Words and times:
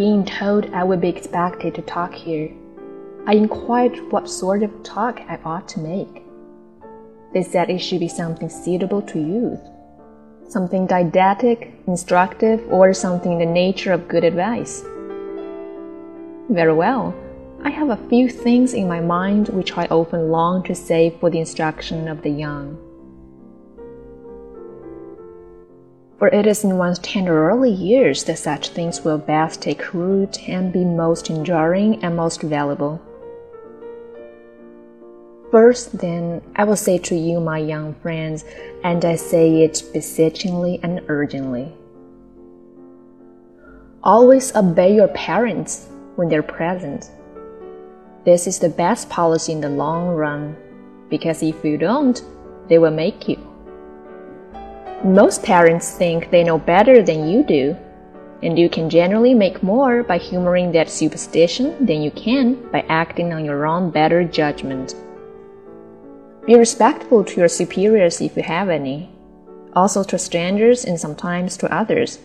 being 0.00 0.24
told 0.24 0.64
I 0.72 0.82
would 0.82 1.02
be 1.02 1.10
expected 1.10 1.74
to 1.74 1.82
talk 1.82 2.14
here, 2.14 2.50
I 3.26 3.34
inquired 3.34 4.10
what 4.10 4.30
sort 4.30 4.62
of 4.62 4.82
talk 4.82 5.20
I 5.28 5.38
ought 5.44 5.68
to 5.68 5.80
make. 5.80 6.22
They 7.34 7.42
said 7.42 7.68
it 7.68 7.80
should 7.80 8.00
be 8.00 8.08
something 8.08 8.48
suitable 8.48 9.02
to 9.02 9.18
youth, 9.18 9.60
something 10.48 10.86
didactic, 10.86 11.74
instructive, 11.86 12.66
or 12.72 12.94
something 12.94 13.32
in 13.32 13.40
the 13.40 13.44
nature 13.44 13.92
of 13.92 14.08
good 14.08 14.24
advice. 14.24 14.82
Very 16.48 16.72
well. 16.72 17.14
I 17.62 17.68
have 17.68 17.90
a 17.90 18.08
few 18.08 18.30
things 18.30 18.72
in 18.72 18.88
my 18.88 19.00
mind 19.00 19.50
which 19.50 19.76
I 19.76 19.84
often 19.88 20.30
long 20.30 20.62
to 20.62 20.74
say 20.74 21.14
for 21.20 21.28
the 21.28 21.40
instruction 21.40 22.08
of 22.08 22.22
the 22.22 22.30
young. 22.30 22.78
For 26.20 26.28
it 26.28 26.46
is 26.46 26.64
in 26.64 26.76
one's 26.76 26.98
tender 26.98 27.48
early 27.48 27.70
years 27.70 28.24
that 28.24 28.38
such 28.38 28.68
things 28.68 29.00
will 29.00 29.16
best 29.16 29.62
take 29.62 29.94
root 29.94 30.46
and 30.46 30.70
be 30.70 30.84
most 30.84 31.30
enduring 31.30 32.04
and 32.04 32.14
most 32.14 32.42
valuable. 32.42 33.00
First, 35.50 35.98
then, 35.98 36.42
I 36.54 36.64
will 36.64 36.76
say 36.76 36.98
to 36.98 37.16
you, 37.16 37.40
my 37.40 37.56
young 37.56 37.94
friends, 37.94 38.44
and 38.84 39.02
I 39.02 39.16
say 39.16 39.62
it 39.62 39.82
beseechingly 39.94 40.78
and 40.82 41.00
urgently. 41.08 41.72
Always 44.04 44.54
obey 44.54 44.94
your 44.94 45.08
parents 45.08 45.88
when 46.16 46.28
they're 46.28 46.42
present. 46.42 47.10
This 48.26 48.46
is 48.46 48.58
the 48.58 48.68
best 48.68 49.08
policy 49.08 49.52
in 49.52 49.62
the 49.62 49.70
long 49.70 50.08
run, 50.08 50.54
because 51.08 51.42
if 51.42 51.64
you 51.64 51.78
don't, 51.78 52.22
they 52.68 52.78
will 52.78 52.90
make 52.90 53.26
you. 53.26 53.49
Most 55.04 55.42
parents 55.42 55.92
think 55.92 56.30
they 56.30 56.44
know 56.44 56.58
better 56.58 57.02
than 57.02 57.26
you 57.26 57.42
do, 57.42 57.74
and 58.42 58.58
you 58.58 58.68
can 58.68 58.90
generally 58.90 59.32
make 59.32 59.62
more 59.62 60.02
by 60.02 60.18
humoring 60.18 60.72
that 60.72 60.90
superstition 60.90 61.86
than 61.86 62.02
you 62.02 62.10
can 62.10 62.70
by 62.70 62.84
acting 62.86 63.32
on 63.32 63.46
your 63.46 63.64
own 63.64 63.90
better 63.90 64.24
judgment. 64.24 64.94
Be 66.44 66.54
respectful 66.54 67.24
to 67.24 67.36
your 67.40 67.48
superiors 67.48 68.20
if 68.20 68.36
you 68.36 68.42
have 68.42 68.68
any, 68.68 69.10
also 69.74 70.04
to 70.04 70.18
strangers 70.18 70.84
and 70.84 71.00
sometimes 71.00 71.56
to 71.56 71.74
others. 71.74 72.18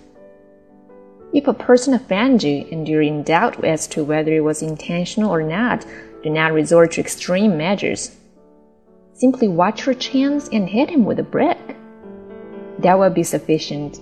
If 1.34 1.48
a 1.48 1.54
person 1.54 1.94
offends 1.94 2.44
you 2.44 2.68
and 2.74 2.90
you're 2.90 3.02
in 3.02 3.24
doubt 3.24 3.64
as 3.64 3.88
to 3.88 4.04
whether 4.04 4.34
it 4.34 4.42
was 4.42 4.62
intentional 4.62 5.34
or 5.34 5.44
not, 5.44 5.86
do 6.24 6.30
not 6.30 6.52
resort 6.52 6.92
to 6.94 7.02
extreme 7.02 7.58
measures. 7.58 8.18
Simply 9.14 9.48
watch 9.48 9.86
your 9.86 9.96
chance 9.96 10.50
and 10.50 10.68
hit 10.68 10.90
him 10.90 11.06
with 11.06 11.20
a 11.20 11.24
brick. 11.24 11.75
That 12.80 13.00
will 13.00 13.10
be 13.10 13.24
sufficient. 13.24 14.00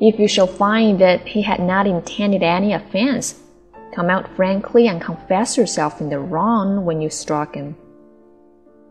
If 0.00 0.18
you 0.18 0.26
shall 0.26 0.46
find 0.46 1.00
that 1.00 1.26
he 1.28 1.42
had 1.42 1.60
not 1.60 1.86
intended 1.86 2.42
any 2.42 2.72
offense, 2.72 3.40
come 3.94 4.10
out 4.10 4.28
frankly 4.34 4.88
and 4.88 5.00
confess 5.00 5.56
yourself 5.56 6.00
in 6.00 6.08
the 6.08 6.18
wrong 6.18 6.84
when 6.84 7.00
you 7.00 7.08
struck 7.08 7.54
him. 7.54 7.76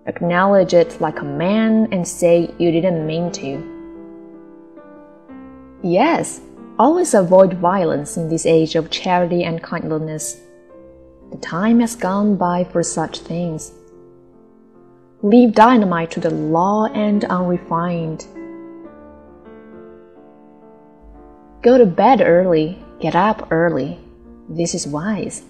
Acknowledge 0.06 0.74
it 0.74 1.00
like 1.02 1.20
a 1.20 1.26
man 1.26 1.88
and 1.92 2.08
say 2.08 2.54
you 2.58 2.72
didn't 2.72 3.06
mean 3.06 3.32
to. 3.34 3.62
Yes, 5.84 6.42
always 6.80 7.14
avoid 7.14 7.56
violence 7.56 8.18
in 8.18 8.30
this 8.30 8.46
age 8.46 8.76
of 8.76 8.90
charity 8.90 9.44
and 9.44 9.62
kindliness. 9.62 10.40
The 11.32 11.38
time 11.38 11.80
has 11.82 11.96
gone 11.96 12.36
by 12.36 12.64
for 12.64 12.84
such 12.84 13.20
things. 13.20 13.74
Leave 15.24 15.54
dynamite 15.54 16.10
to 16.10 16.20
the 16.20 16.32
law 16.32 16.86
and 16.88 17.26
unrefined. 17.26 18.26
Go 21.62 21.78
to 21.78 21.86
bed 21.86 22.22
early, 22.22 22.84
get 23.00 23.16
up 23.16 23.48
early. 23.52 24.00
This 24.50 24.74
is 24.74 24.88
wise. 24.88 25.44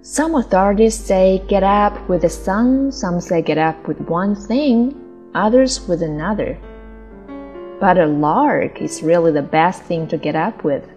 Some 0.00 0.34
authorities 0.36 0.94
say 0.94 1.42
get 1.48 1.62
up 1.62 2.08
with 2.08 2.22
the 2.22 2.30
sun, 2.30 2.90
some 2.90 3.20
say 3.20 3.42
get 3.42 3.58
up 3.58 3.86
with 3.86 4.00
one 4.00 4.34
thing, 4.34 4.94
others 5.34 5.86
with 5.86 6.02
another. 6.02 6.58
But 7.80 7.98
a 7.98 8.06
lark 8.06 8.80
is 8.80 9.02
really 9.02 9.32
the 9.32 9.42
best 9.42 9.82
thing 9.82 10.08
to 10.08 10.16
get 10.16 10.34
up 10.34 10.64
with. 10.64 10.88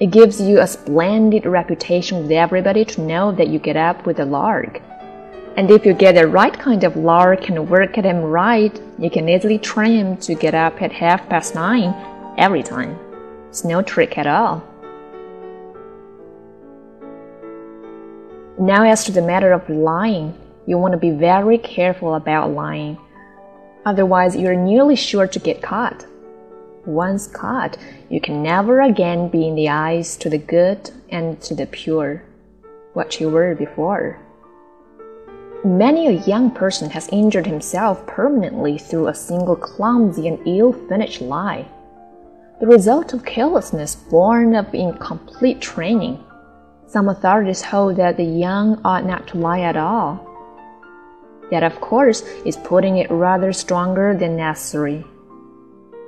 It 0.00 0.06
gives 0.06 0.40
you 0.40 0.60
a 0.60 0.66
splendid 0.66 1.44
reputation 1.44 2.22
with 2.22 2.30
everybody 2.30 2.86
to 2.86 3.02
know 3.02 3.30
that 3.32 3.48
you 3.48 3.58
get 3.58 3.76
up 3.76 4.06
with 4.06 4.20
a 4.20 4.24
lark. 4.24 4.80
And 5.56 5.70
if 5.70 5.86
you 5.86 5.94
get 5.94 6.16
the 6.16 6.26
right 6.26 6.52
kind 6.52 6.82
of 6.82 6.96
lark 6.96 7.48
and 7.48 7.70
work 7.70 7.96
at 7.96 8.04
him 8.04 8.22
right, 8.22 8.80
you 8.98 9.08
can 9.08 9.28
easily 9.28 9.58
train 9.58 9.92
him 9.92 10.16
to 10.18 10.34
get 10.34 10.52
up 10.52 10.82
at 10.82 10.90
half 10.90 11.28
past 11.28 11.54
nine 11.54 11.94
every 12.36 12.62
time. 12.62 12.98
It's 13.48 13.64
no 13.64 13.80
trick 13.80 14.18
at 14.18 14.26
all. 14.26 14.64
Now, 18.58 18.84
as 18.84 19.04
to 19.04 19.12
the 19.12 19.22
matter 19.22 19.52
of 19.52 19.68
lying, 19.70 20.34
you 20.66 20.76
want 20.76 20.92
to 20.92 20.98
be 20.98 21.10
very 21.10 21.58
careful 21.58 22.16
about 22.16 22.50
lying. 22.50 22.98
Otherwise, 23.86 24.34
you're 24.34 24.56
nearly 24.56 24.96
sure 24.96 25.28
to 25.28 25.38
get 25.38 25.62
caught. 25.62 26.04
Once 26.84 27.28
caught, 27.28 27.76
you 28.08 28.20
can 28.20 28.42
never 28.42 28.80
again 28.80 29.28
be 29.28 29.46
in 29.46 29.54
the 29.54 29.68
eyes 29.68 30.16
to 30.16 30.28
the 30.28 30.38
good 30.38 30.90
and 31.10 31.40
to 31.42 31.54
the 31.54 31.66
pure, 31.66 32.24
what 32.92 33.20
you 33.20 33.28
were 33.28 33.54
before. 33.54 34.23
Many 35.64 36.08
a 36.08 36.22
young 36.26 36.50
person 36.50 36.90
has 36.90 37.08
injured 37.08 37.46
himself 37.46 38.06
permanently 38.06 38.76
through 38.76 39.08
a 39.08 39.14
single 39.14 39.56
clumsy 39.56 40.28
and 40.28 40.38
ill 40.46 40.74
finished 40.74 41.22
lie, 41.22 41.66
the 42.60 42.66
result 42.66 43.14
of 43.14 43.24
carelessness 43.24 43.94
born 43.96 44.54
of 44.56 44.74
incomplete 44.74 45.62
training. 45.62 46.22
Some 46.86 47.08
authorities 47.08 47.62
hold 47.62 47.96
that 47.96 48.18
the 48.18 48.24
young 48.24 48.78
ought 48.84 49.06
not 49.06 49.26
to 49.28 49.38
lie 49.38 49.60
at 49.60 49.78
all. 49.78 50.28
That, 51.50 51.62
of 51.62 51.80
course, 51.80 52.20
is 52.44 52.58
putting 52.58 52.98
it 52.98 53.10
rather 53.10 53.50
stronger 53.54 54.14
than 54.14 54.36
necessary. 54.36 55.02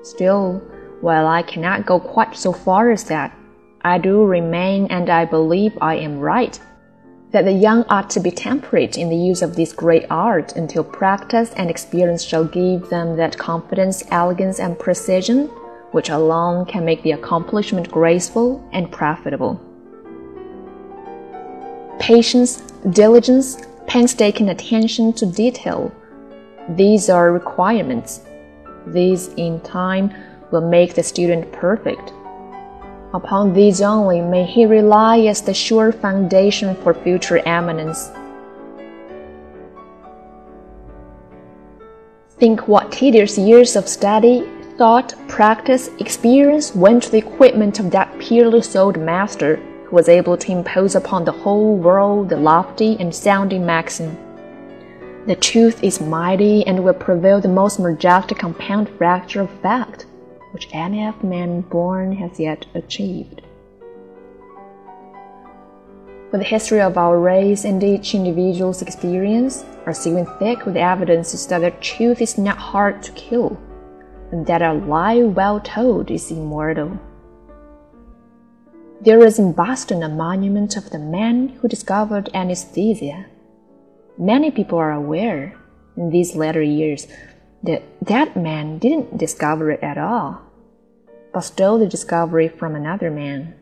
Still, 0.03 0.59
while 1.01 1.27
I 1.27 1.41
cannot 1.41 1.87
go 1.87 1.99
quite 1.99 2.37
so 2.37 2.53
far 2.53 2.91
as 2.91 3.05
that, 3.05 3.35
I 3.81 3.97
do 3.97 4.23
remain 4.27 4.89
and 4.89 5.09
I 5.09 5.25
believe 5.25 5.79
I 5.81 5.95
am 5.95 6.21
right 6.21 6.61
that 7.33 7.45
the 7.45 7.53
young 7.53 7.85
ought 7.89 8.09
to 8.11 8.21
be 8.21 8.31
temperate 8.31 8.97
in 8.97 9.09
the 9.09 9.17
use 9.17 9.43
of 9.43 9.57
this 9.57 9.73
great 9.73 10.07
art 10.11 10.57
until 10.57 10.85
practice 10.85 11.53
and 11.55 11.69
experience 11.69 12.23
shall 12.23 12.45
give 12.45 12.89
them 12.89 13.17
that 13.17 13.37
confidence, 13.37 14.05
elegance, 14.11 14.61
and 14.61 14.79
precision 14.79 15.49
which 15.93 16.09
alone 16.09 16.67
can 16.67 16.85
make 16.85 17.03
the 17.03 17.13
accomplishment 17.13 17.91
graceful 17.91 18.69
and 18.73 18.91
profitable 18.91 19.61
patience, 22.07 22.61
diligence, 22.91 23.57
painstaking 23.89 24.51
attention 24.51 25.13
to 25.13 25.27
detail. 25.27 25.93
These 26.69 27.09
are 27.11 27.33
requirements. 27.33 28.21
These, 28.87 29.29
in 29.35 29.61
time, 29.63 30.15
will 30.53 30.69
make 30.69 30.95
the 30.95 31.03
student 31.03 31.51
perfect. 31.51 32.13
Upon 33.17 33.55
these 33.55 33.81
only 33.81 34.21
may 34.21 34.45
he 34.45 34.67
rely 34.67 35.21
as 35.21 35.41
the 35.41 35.55
sure 35.55 35.91
foundation 35.91 36.77
for 36.83 36.93
future 36.93 37.39
eminence. 37.49 38.11
Think 42.39 42.69
what 42.69 42.93
tedious 42.93 43.39
years 43.39 43.75
of 43.75 43.89
study, 43.89 44.47
thought, 44.77 45.15
practice, 45.29 45.89
experience 45.99 46.75
went 46.75 47.05
to 47.05 47.11
the 47.11 47.25
equipment 47.27 47.81
of 47.81 47.91
that 47.93 48.19
peerless 48.19 48.77
old 48.77 48.99
master 48.99 49.57
who 49.87 49.97
was 49.97 50.11
able 50.11 50.37
to 50.37 50.53
impose 50.53 50.95
upon 50.95 51.25
the 51.25 51.33
whole 51.33 51.75
world 51.75 52.29
the 52.29 52.37
lofty 52.37 52.99
and 53.01 53.15
sounding 53.15 53.65
maxim 53.65 54.15
The 55.27 55.37
truth 55.37 55.83
is 55.83 56.03
mighty 56.03 56.67
and 56.67 56.85
will 56.85 57.01
prevail 57.07 57.41
the 57.41 57.49
most 57.49 57.81
majestic 57.81 58.41
compound 58.41 58.91
fracture 58.99 59.41
of 59.41 59.51
fact 59.63 60.05
which 60.57 60.69
any 60.73 61.05
of 61.05 61.23
man 61.23 61.61
born 61.61 62.17
has 62.17 62.41
yet 62.41 62.65
achieved. 62.75 63.43
For 66.31 66.39
the 66.39 66.45
history 66.45 66.81
of 66.81 66.97
our 66.97 67.21
race 67.21 67.67
and 67.67 67.85
each 67.85 68.15
individual's 68.15 68.81
experience 68.81 69.67
are 69.85 69.93
sealed 69.93 70.31
thick 70.39 70.65
with 70.65 70.79
evidences 70.79 71.47
that 71.49 71.59
the 71.59 71.73
truth 71.73 72.23
is 72.23 72.39
not 72.39 72.57
hard 72.57 73.03
to 73.03 73.13
kill, 73.13 73.61
and 74.33 74.47
that 74.47 74.63
a 74.63 74.73
lie 74.73 75.25
well 75.25 75.61
told 75.61 76.11
is 76.11 76.31
immortal. 76.31 76.99
There 79.03 79.23
is 79.23 79.39
in 79.39 79.53
Boston 79.53 80.03
a 80.03 80.09
monument 80.09 80.75
of 80.79 80.89
the 80.89 80.99
man 80.99 81.49
who 81.49 81.69
discovered 81.69 82.31
anesthesia. 82.33 83.27
Many 84.17 84.51
people 84.51 84.79
are 84.79 84.93
aware 84.93 85.55
in 85.99 86.09
these 86.09 86.35
latter 86.35 86.63
years 86.63 87.07
that 87.63 87.83
that 88.01 88.39
man 88.39 88.79
didn't 88.79 89.19
discover 89.19 89.71
it 89.71 89.83
at 89.83 89.99
all, 89.99 90.46
but 91.37 91.43
stole 91.43 91.79
the 91.79 91.87
discovery 91.87 92.49
from 92.49 92.75
another 92.75 93.11
man. 93.11 93.55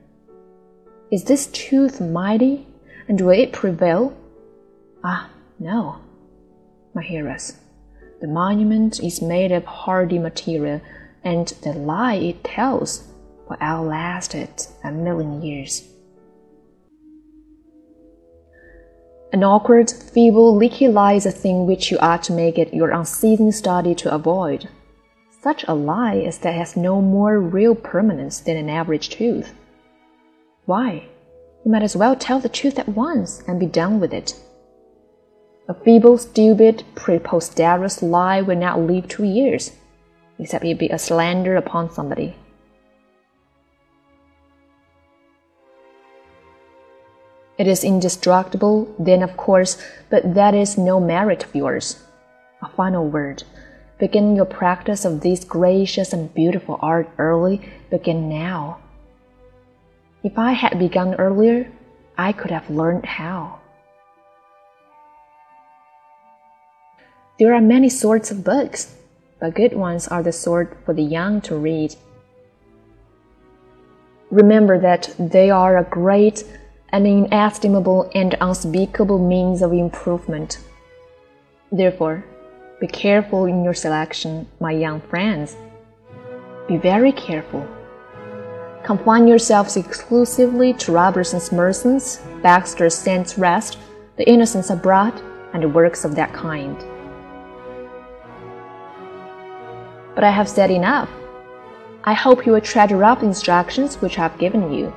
Is 1.10 1.24
this 1.24 1.50
truth 1.52 2.00
mighty, 2.00 2.68
and 3.08 3.20
will 3.20 3.30
it 3.30 3.50
prevail? 3.50 4.16
Ah, 5.02 5.28
no, 5.58 5.96
my 6.94 7.02
hearers. 7.02 7.54
The 8.20 8.28
monument 8.28 9.02
is 9.02 9.20
made 9.20 9.50
of 9.50 9.64
hardy 9.64 10.20
material, 10.20 10.82
and 11.24 11.48
the 11.64 11.72
lie 11.72 12.14
it 12.14 12.44
tells 12.44 13.08
will 13.48 13.56
outlast 13.60 14.36
it 14.36 14.68
a 14.84 14.92
million 14.92 15.42
years. 15.42 15.82
An 19.32 19.42
awkward, 19.42 19.90
feeble, 19.90 20.54
leaky 20.54 20.86
lie 20.86 21.14
is 21.14 21.26
a 21.26 21.32
thing 21.32 21.66
which 21.66 21.90
you 21.90 21.98
ought 21.98 22.22
to 22.22 22.32
make 22.32 22.56
it 22.56 22.72
your 22.72 22.92
unceasing 22.92 23.50
study 23.50 23.96
to 23.96 24.14
avoid. 24.14 24.68
Such 25.44 25.62
a 25.68 25.74
lie 25.74 26.20
as 26.20 26.38
that 26.38 26.54
has 26.54 26.74
no 26.74 27.02
more 27.02 27.38
real 27.38 27.74
permanence 27.74 28.40
than 28.40 28.56
an 28.56 28.70
average 28.70 29.10
tooth. 29.10 29.52
Why? 30.64 31.06
You 31.62 31.70
might 31.70 31.82
as 31.82 31.94
well 31.94 32.16
tell 32.16 32.40
the 32.40 32.48
truth 32.48 32.78
at 32.78 32.88
once 32.88 33.42
and 33.46 33.60
be 33.60 33.66
done 33.66 34.00
with 34.00 34.14
it. 34.14 34.34
A 35.68 35.74
feeble, 35.74 36.16
stupid, 36.16 36.82
preposterous 36.94 38.02
lie 38.02 38.40
will 38.40 38.56
not 38.56 38.80
live 38.80 39.06
two 39.06 39.24
years, 39.24 39.72
except 40.38 40.64
it 40.64 40.78
be 40.78 40.88
a 40.88 40.98
slander 40.98 41.56
upon 41.56 41.92
somebody. 41.92 42.36
It 47.58 47.66
is 47.66 47.84
indestructible, 47.84 48.88
then 48.98 49.22
of 49.22 49.36
course, 49.36 49.76
but 50.08 50.32
that 50.32 50.54
is 50.54 50.78
no 50.78 50.98
merit 50.98 51.44
of 51.44 51.54
yours. 51.54 52.02
A 52.62 52.68
final 52.70 53.06
word. 53.06 53.42
Begin 53.98 54.34
your 54.34 54.44
practice 54.44 55.04
of 55.04 55.20
this 55.20 55.44
gracious 55.44 56.12
and 56.12 56.32
beautiful 56.34 56.78
art 56.82 57.08
early, 57.18 57.60
begin 57.90 58.28
now. 58.28 58.78
If 60.22 60.38
I 60.38 60.52
had 60.52 60.78
begun 60.78 61.14
earlier, 61.14 61.70
I 62.18 62.32
could 62.32 62.50
have 62.50 62.68
learned 62.68 63.06
how. 63.06 63.60
There 67.38 67.54
are 67.54 67.60
many 67.60 67.88
sorts 67.88 68.30
of 68.30 68.44
books, 68.44 68.94
but 69.40 69.54
good 69.54 69.74
ones 69.74 70.08
are 70.08 70.22
the 70.22 70.32
sort 70.32 70.76
for 70.84 70.94
the 70.94 71.02
young 71.02 71.40
to 71.42 71.56
read. 71.56 71.94
Remember 74.30 74.78
that 74.80 75.14
they 75.18 75.50
are 75.50 75.76
a 75.76 75.84
great 75.84 76.44
an 76.94 77.06
inestimable 77.06 78.08
and 78.14 78.36
unspeakable 78.40 79.18
means 79.18 79.62
of 79.62 79.72
improvement. 79.72 80.60
Therefore, 81.72 82.24
be 82.84 82.88
careful 82.88 83.46
in 83.46 83.64
your 83.64 83.72
selection, 83.72 84.46
my 84.60 84.70
young 84.70 85.00
friends. 85.08 85.56
Be 86.68 86.76
very 86.76 87.12
careful. 87.12 87.66
Confine 88.82 89.26
yourselves 89.26 89.78
exclusively 89.78 90.74
to 90.74 90.92
Robertson's 90.92 91.44
Sermons, 91.44 92.20
Baxter's 92.42 92.94
Saints 92.94 93.38
Rest, 93.38 93.78
The 94.18 94.28
Innocents 94.28 94.68
Abroad, 94.68 95.14
and 95.54 95.62
the 95.62 95.68
works 95.70 96.04
of 96.04 96.14
that 96.16 96.34
kind. 96.34 96.76
But 100.14 100.24
I 100.24 100.30
have 100.30 100.46
said 100.46 100.70
enough. 100.70 101.08
I 102.04 102.12
hope 102.12 102.44
you 102.44 102.52
will 102.52 102.60
treasure 102.60 103.02
up 103.02 103.20
the 103.20 103.26
instructions 103.26 103.96
which 104.02 104.18
I 104.18 104.28
have 104.28 104.38
given 104.38 104.70
you 104.70 104.94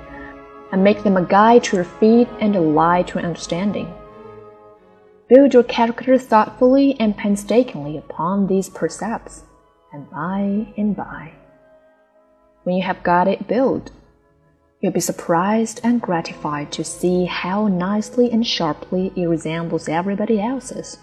and 0.74 0.84
make 0.84 1.04
them 1.04 1.16
a 1.16 1.26
guide 1.26 1.64
to 1.64 1.78
your 1.78 1.86
feet 1.86 2.28
and 2.42 2.54
a 2.54 2.60
light 2.60 3.08
to 3.08 3.20
your 3.20 3.26
understanding. 3.26 3.88
Build 5.28 5.54
your 5.54 5.64
character 5.64 6.18
thoughtfully 6.18 6.96
and 7.00 7.18
painstakingly 7.18 7.98
upon 7.98 8.48
these 8.48 8.70
precepts, 8.70 9.44
and 9.92 10.10
by 10.10 10.74
and 10.78 10.96
by, 10.96 11.34
when 12.64 12.78
you 12.78 12.84
have 12.84 13.04
got 13.04 13.28
it 13.28 13.48
built, 13.48 13.92
you'll 14.80 14.94
be 14.94 15.02
surprised 15.02 15.82
and 15.84 16.02
gratified 16.02 16.72
to 16.72 16.84
see 16.84 17.26
how 17.26 17.68
nicely 17.68 18.32
and 18.32 18.48
sharply 18.48 19.12
it 19.18 19.26
resembles 19.26 19.90
everybody 19.90 20.40
else's. 20.40 20.98